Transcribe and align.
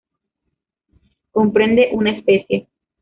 Comprende 1.31 1.89
una 1.93 2.17
especie. 2.17 2.67